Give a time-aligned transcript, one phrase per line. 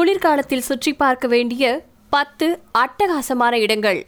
[0.00, 4.06] குளிர்காலத்தில் சுற்றி பார்க்க வேண்டிய பத்து அட்டகாசமான இடங்கள்.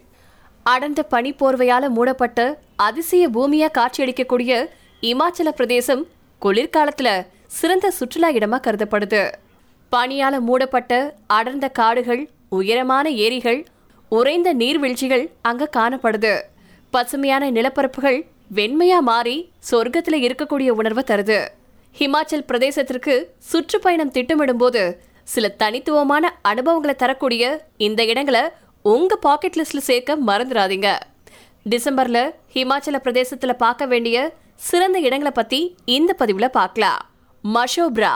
[0.63, 4.67] அடர்ந்த பனிப்போர்வையால மூடப்பட்ட அதிசய பூமியா காட்சியளிக்கக்கூடிய
[5.01, 6.07] இமாச்சல பிரதேசம்
[6.41, 9.31] குளிர்காலத்துல சிறந்த சுற்றுலா இடமா கருதப்படுது.
[9.91, 13.65] பனியால மூடப்பட்ட அடர்ந்த காடுகள் உயரமான ஏரிகள்
[14.09, 16.41] உறைந்த நீர்வீழ்ச்சிகள் அங்க காணப்படுது.
[16.91, 21.47] பசுமையான நிலப்பரப்புகள் வெண்மையா மாறி சொர்க்கத்துல இருக்கக்கூடிய உணர்வை தருது.
[21.99, 24.95] ஹிமாச்சல் பிரதேசத்திற்கு சுற்றுப்பயணம் திட்டமிடும்போது
[25.27, 27.43] சில தனித்துவமான அனுபவங்களை தரக்கூடிய
[27.87, 28.43] இந்த இடங்களை
[28.93, 30.89] உங்கள் பாக்கெட் லிஸ்ட்டில் சேர்க்க மறந்துடாதீங்க.
[31.71, 32.23] டிசம்பரில்
[32.55, 34.17] ஹிமாச்சல பிரதேசத்தில் பார்க்க வேண்டிய
[34.69, 35.59] சிறந்த இடங்களை பற்றி
[35.97, 37.01] இந்த பதிவில் பார்க்கலாம்.
[37.43, 38.13] மஷோப்ரா.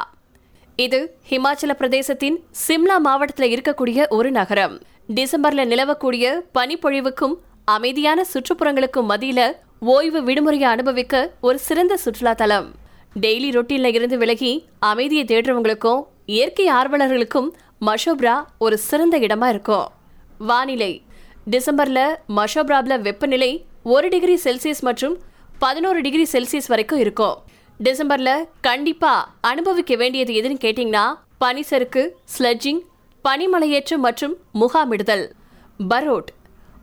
[0.85, 0.99] இது
[1.29, 4.75] ஹிமாச்சல பிரதேசத்தின் சிம்லா மாவட்டத்தில் இருக்கக்கூடிய ஒரு நகரம்.
[5.17, 6.25] டிசம்பரில் நிலவக்கூடிய
[6.57, 7.35] பனிப்பொழிவுக்கும்
[7.75, 9.47] அமைதியான சுற்றுப்புறங்களுக்கும் மதியில்
[9.95, 11.15] ஓய்வு விடுமுறையை அனுபவிக்க
[11.47, 12.67] ஒரு சிறந்த சுற்றுலா தலம்
[13.23, 14.51] டெய்லி ரொட்டீனில் இருந்து விலகி
[14.91, 17.49] அமைதியை தேடுறவங்களுக்கும் இயற்கை ஆர்வலர்களுக்கும்
[17.81, 19.87] மஷோப்ரா ஒரு சிறந்த இடமா இருக்கும்.
[20.37, 21.01] வானிலை.
[21.51, 25.17] டிசம்பர்ல மஷோப்ராவில் வெப்பநிலை ஒரு டிகிரி செல்சியஸ் மற்றும்
[25.59, 27.35] பதினோரு டிகிரி செல்சியஸ் வரைக்கும் இருக்கும்.
[27.83, 31.05] டிசம்பர்ல கண்டிப்பா அனுபவிக்க வேண்டியது எதுன்னு கேட்டிங்கன்னா
[31.45, 32.81] பனிசறுக்கு ஸ்லெட்ஜிங்
[33.23, 35.29] பனிமலையேற்றம் மற்றும் முகாமிடுதல்.
[35.89, 36.29] பரோட்.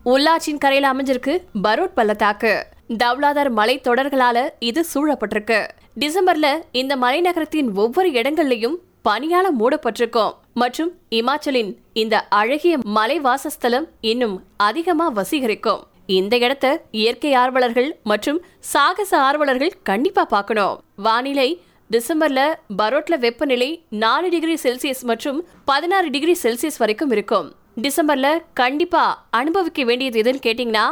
[0.05, 2.67] உல்லாச்சின் கரையில் அமைஞ்சிருக்கு பரோட் பள்ளத்தாக்கு.
[3.05, 5.69] தவ்லாதார் மலை தொடர்களால இது சூழப்பட்டிருக்கு.
[6.01, 8.75] டிசம்பர்ல இந்த மலைநகரத்தின் ஒவ்வொரு இடங்கள்லையும்
[9.07, 10.35] பனியால மூடப்பட்டிருக்கும்.
[10.61, 15.83] மற்றும் இமாச்சலின் இந்த அழகிய மலை வாசஸ்தலம் இன்னும் அதிகமா வசீகரிக்கும்.
[16.07, 18.39] இந்த இடத்த இயற்கை ஆர்வலர்கள் மற்றும்
[18.73, 20.83] சாகச ஆர்வலர்கள் கண்டிப்பா பார்க்கணும்.
[20.97, 21.49] வானிலை
[21.91, 22.41] டிசம்பர்ல
[22.83, 23.71] பரோட்ல வெப்பநிலை
[24.05, 27.53] நாலு டிகிரி செல்சியஸ் மற்றும் பதினாறு டிகிரி செல்சியஸ் வரைக்கும் இருக்கும்.
[27.83, 30.87] டிசம்பர்ல கண்டிப்பா அனுபவிக்க வேண்டியது எதுன்னு கேட்டீங்கன்னா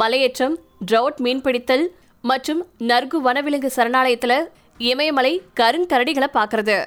[0.00, 0.56] மலையேற்றம்
[0.90, 1.86] ட்ரவுட் மீன்பிடித்தல்
[2.22, 4.34] மற்றும் நர்கு வனவிலங்கு சரணாலயத்துல
[4.78, 6.78] இமயமலை கருங்கரடிகளை பார்க்கறது.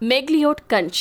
[0.00, 1.00] மெக்லியோட் கஞ்ச்.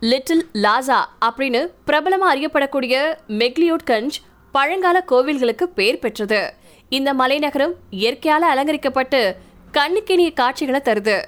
[0.00, 2.94] லிட்டில் லாசா அப்படின்னு பிரபலமாக அறியப்படக்கூடிய
[3.28, 4.16] மெக்லியோட் கஞ்ச்
[4.52, 6.54] பழங்கால கோவில்களுக்கு பெயர் பெற்றது.
[6.88, 9.36] இந்த மலைநகரம் இயற்கையால் அலங்கரிக்கப்பட்டு
[9.72, 11.22] கண்ணுக்கினிய காட்சிகளை தருது.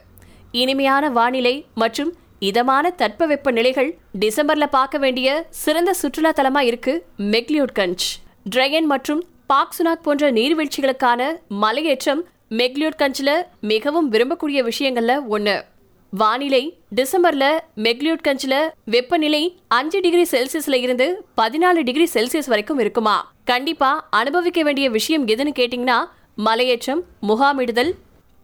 [0.50, 8.06] இனிமையான வானிலை மற்றும் இதமான தட்பவெப்ப நிலைகள் டிசம்பர்ல பார்க்க வேண்டிய சிறந்த சுற்றுலா தலமா இருக்கு மெக்லியோட் கஞ்ச்.
[8.50, 15.65] டிரையன் மற்றும் பாக்சுனாக் போன்ற நீர்வீழ்ச்சிகளுக்கான மலையேற்றம் மெக்லியோட் கஞ்சில் மிகவும் விரும்பக்கூடிய விஷயங்கள்ல ஒன்று
[16.11, 23.33] வானிலை டிசம்பர்ல மெக்லியோட் கஞ்சில் வெப்பநிலை அஞ்சு டிகிரி செல்சியஸ்ல இருந்து பதினாலு டிகிரி செல்சியஸ் வரைக்கும் இருக்குமா?
[23.44, 25.99] கண்டிப்பா அனுபவிக்க வேண்டிய விஷயம் எதுன்னு கேட்டிங்கன்னா
[26.37, 27.95] மலையேற்றம் முகாமிடுதல்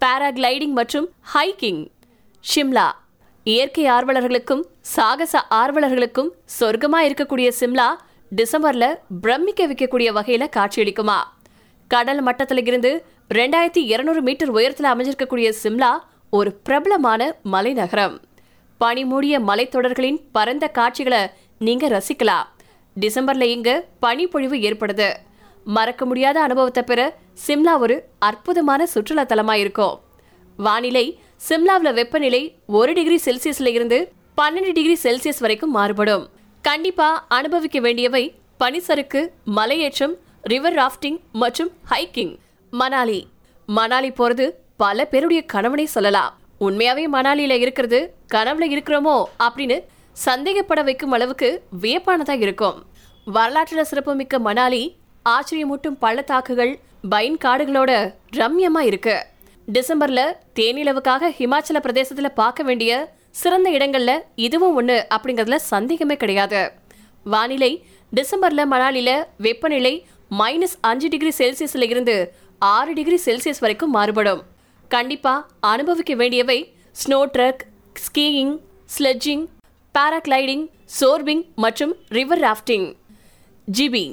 [0.01, 1.89] பாராகிளைடிங் மற்றும் ஹைக்கிங்.
[2.55, 2.93] ஷிம்லா.
[3.45, 6.31] இயற்கை ஆர்வலர்களுக்கும் சாகச ஆர்வலர்களுக்கும்
[6.61, 7.89] சொர்க்கமா இருக்கக்கூடிய சிம்லா
[8.37, 11.19] டிசம்பர்ல பிரமிக்க வைக்கக்கூடிய வகையில காட்சியளிக்குமா?
[11.89, 15.99] கடல் மட்டத்தில் இருந்து ரெண்டாயிரத்தி இருநூறு மீட்டர் உயரத்தில் அமைஞ்சிருக்கக்கூடிய சிம்லா
[16.35, 18.21] ஒரு பிரபலமான மலைநகரம்.
[18.79, 22.47] பனிமூடிய மலைத்தொடர்களின் பரந்த காட்சிகளை நீங்க ரசிக்கலாம்.
[23.01, 25.17] டிசம்பர்ல இங்க பனிப்பொழிவு ஏற்படுது.
[25.65, 30.01] மறக்க முடியாத அனுபவத்தை பெற சிம்லா ஒரு அற்புதமான சுற்றுலா தலமா இருக்கும்.
[30.57, 36.29] வானிலை சிம்லாவில் வெப்பநிலை ஒரு டிகிரி செல்சியஸ்ல இருந்து பன்னெண்டு டிகிரி செல்சியஸ் வரைக்கும் மாறுபடும்.
[36.63, 42.37] கண்டிப்பா அனுபவிக்க வேண்டியவை பனிசறுக்கு மலையேற்றம் ரிவர் ராஃப்டிங் மற்றும் ஹைக்கிங்.
[42.73, 43.25] மணாலி.
[43.69, 44.51] மணாலி போறது
[44.83, 46.39] பல பேருடைய கனவுனே சொல்லலாம்.
[46.61, 49.77] உண்மையாவே மணாலியில இருக்கிறது கனவுல இருக்கிறோமோ அப்படின்னு
[50.27, 51.49] சந்தேகப்பட வைக்கும் அளவுக்கு
[51.83, 52.85] வியப்பானதா இருக்கும்.
[53.35, 54.83] வரலாற்றுல சிறப்புமிக்க மணாலி
[55.29, 56.79] ஆச்சரியமூட்டும் பள்ளத்தாக்குகள்
[57.11, 59.17] பைன் காடுகளோட ரம்யமா இருக்கு.
[59.73, 60.21] டிசம்பர்ல
[60.55, 66.73] தேனிலவுக்காக ஹிமாச்சல பிரதேசத்துல பார்க்க வேண்டிய சிறந்த இடங்கள்ல இதுவும் ஒண்ணு அப்படிங்கறதுல சந்தேகமே கிடையாது.
[67.25, 67.73] வானிலை
[68.17, 70.07] டிசம்பர்ல மணாலில வெப்பநிலை
[70.39, 72.17] மைனஸ் அஞ்சு டிகிரி செல்சியஸ்ல இருந்து
[72.59, 74.43] ஆறு டிகிரி செல்சியஸ் வரைக்கும் மாறுபடும்.
[74.95, 76.59] கண்டிப்பாக அனுபவிக்க வேண்டியவை
[76.97, 77.63] snow trek
[78.05, 78.55] skiing
[78.95, 79.45] sledging
[79.95, 80.65] paragliding
[80.99, 82.89] zorbing மற்றும் ரிவர் ராஃப்டிங்
[83.69, 84.05] ஜிபி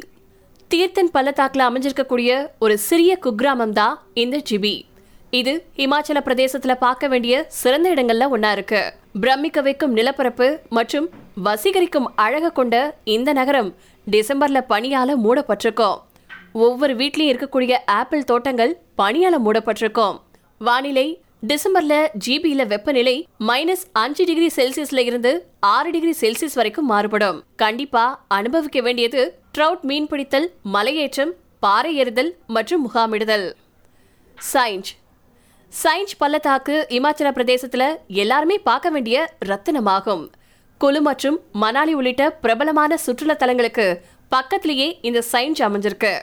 [0.72, 4.76] தீர்த்தன் பள்ளத்தாக்கில் அமைஞ்சிருக்கக்கூடிய ஒரு சிறிய குக்கிராமம் தான் இந்த ஜிபி
[5.40, 5.54] இது
[5.86, 8.82] இமாச்சல பிரதேசத்துல பார்க்க வேண்டிய சிறந்த இடங்கள்ல ஒன்றா இருக்கு.
[9.24, 10.48] பிரமிக்க வைக்கும் நிலப்பரப்பு
[10.78, 11.08] மற்றும்
[11.48, 12.76] வசீகரிக்கும் அழக கொண்ட
[13.16, 13.70] இந்த நகரம்
[14.08, 15.98] டிசம்பர்ல பனியால மூடப்பட்டிருக்கும்.
[16.66, 20.18] ஒவ்வொரு வீட்லயும் இருக்கக்கூடிய ஆப்பிள் தோட்டங்கள் பனியால மூடப்பட்டிருக்கும்.
[20.60, 27.44] வானிலை டிசம்பர்ல ஜிபியில வெப்பநிலை மைனஸ் அஞ்சு டிகிரி செல்சியஸ்ல இருந்து ஆறு டிகிரி செல்சியஸ் வரைக்கும் மாறுபடும்.
[27.56, 29.22] கண்டிப்பா அனுபவிக்க வேண்டியது
[29.58, 33.56] ட்ரவுட் மீன் பிடித்தல் மலையேற்றம் பாறை எறிதல் மற்றும் முகாமிடுதல்.
[34.54, 34.92] சயின்ஸ்
[35.84, 40.30] சைன்ஸ் பள்ளத்தாக்கு இமாச்சல பிரதேசத்துல எல்லாருமே பார்க்க வேண்டிய ரத்தினமாகும்.
[40.78, 46.14] குழு மற்றும் மணாலி உள்ளிட்ட பிரபலமான சுற்றுலா தலங்களுக்கு பக்கத்திலேயே இந்த சைன்ஸ் அமைஞ்சிருக்கு.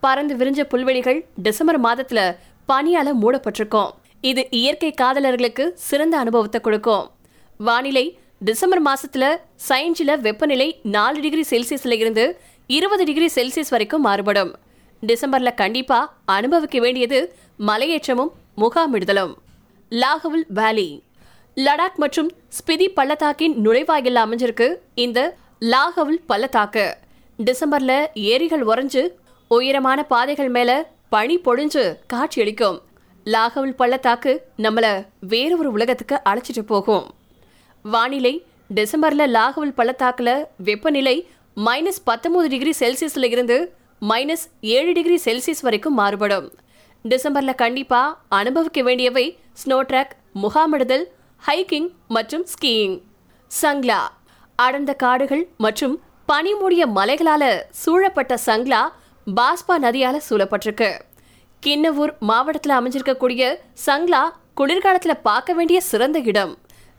[0.00, 2.36] பறந்து விரிஞ்ச புல்வெளிகள் டிசம்பர் மாதத்துல
[2.68, 3.90] பனியால மூடப்பட்டிருக்கும்.
[4.20, 7.10] இது இயற்கை காதலர்களுக்கு சிறந்த அனுபவத்தை கொடுக்கும்.
[7.58, 9.36] வானிலை டிசம்பர் மாசத்துல
[9.68, 14.56] சயின்ஸில் வெப்பநிலை நாலு டிகிரி செல்சியஸ்ல இருந்து இருபது டிகிரி செல்சியஸ் வரைக்கும் மாறுபடும்.
[15.06, 19.34] டிசம்பர்ல கண்டிப்பா அனுபவிக்க வேண்டியது மலையேற்றமும் முகாமிடுதலும்.
[19.90, 21.02] லாகவுல் வேலி.
[21.54, 26.96] லடாக் மற்றும் ஸ்பிதி பள்ளத்தாக்கின் நுழைவாயில் அமைஞ்சிருக்கு இந்த லாகவுல் பள்ளத்தாக்கு.
[27.38, 29.08] டிசம்பர்ல ஏரிகள் உறைஞ்சு
[29.48, 32.78] உயரமான பாதைகள் மேல பனி பொழிஞ்சு காட்சியளிக்கும்
[33.24, 37.06] லாகவுல் பள்ளத்தாக்கு நம்மளை வேற ஒரு உலகத்துக்கு அழைச்சிட்டு போகும்.
[37.82, 38.34] வானிலை
[38.74, 41.16] டிசம்பர்ல லாகவுல் பள்ளத்தாக்குல வெப்பநிலை
[41.56, 43.58] மைனஸ் பத்தொன்பது டிகிரி செல்சியஸ்ல இருந்து
[44.08, 46.52] மைனஸ் ஏழு டிகிரி செல்சியஸ் வரைக்கும் மாறுபடும்.
[47.04, 51.04] டிசம்பர்ல கண்டிப்பா அனுபவிக்க வேண்டியவை ஸ்னோ ட்ராக் முகாமிடுதல்
[51.42, 53.00] ஹைக்கிங் மற்றும் ஸ்கீயிங்.
[53.62, 54.00] சங்லா
[54.56, 58.88] அடர்ந்த காடுகள் மற்றும் பனி மூடிய மலைகளால சூழப்பட்ட சங்லா
[59.34, 61.00] பாஸ்பா நதியால் சூழப்பட்டிருக்கு.
[61.66, 63.56] கிண்ணவூர் மாவட்டத்தில் அமைஞ்சிருக்கக்கூடிய
[63.86, 66.58] சங்லா குளிர்காலத்தில் பார்க்க வேண்டிய சிறந்த இடம்.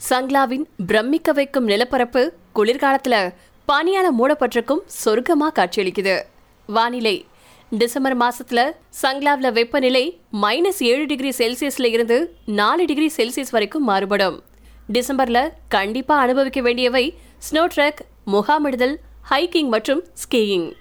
[0.10, 3.34] சங்லாவின் பிரமிக்க வைக்கும் நிலப்பரப்பு குளிர்காலத்தில்
[3.68, 6.22] பனியால் மூடப்பட்டிருக்கும் சொர்க்கமாக காட்சியளிக்குது.
[6.68, 7.26] வானிலை.
[7.70, 14.44] டிசம்பர் மாசத்துல சங்லாவில் வெப்பநிலை மைனஸ் ஏழு டிகிரி செல்சியஸ்ல இருந்து நாலு டிகிரி செல்சியஸ் வரைக்கும் மாறுபடும்.
[14.94, 17.18] டிசம்பர்ல கண்டிப்பா அனுபவிக்க வேண்டியவை
[17.52, 18.96] ஸ்னோ ட்ரக் முகாமிடுதல்
[19.30, 20.74] ஹைக்கிங் மற்றும் skiing.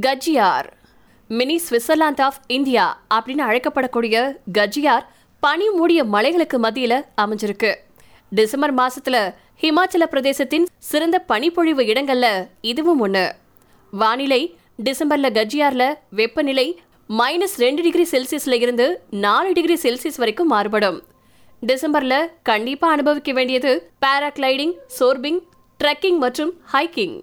[0.00, 0.66] Khajjiar.
[1.28, 5.04] Mini Switzerland of India அப்படின்னு அழைக்கப்படக்கூடிய கஜியார்
[5.40, 7.74] பனி மூடிய மலைகளுக்கு மத்தியில் அமைஞ்சிருக்கு.
[8.30, 13.32] டிசம்பர் மாசத்துல ஹிமாச்சல பிரதேசத்தின் சிறந்த பனிப்பொழிவு இடங்கள்ல இதுவும் ஒண்ணு.
[13.90, 21.02] வானிலை டிசம்பர்ல கஜியார்ல வெப்பநிலை மைனஸ் ரெண்டு டிகிரி செல்சியஸ்ல இருந்து நாலு டிகிரி செல்சியஸ் வரைக்கும் மாறுபடும்.
[21.66, 25.40] டிசம்பர்ல கண்டிப்பா அனுபவிக்க வேண்டியது பேராகிளைடிங் சோர்பிங்
[25.84, 27.22] ட்ரெக்கிங் மற்றும் ஹைக்கிங்.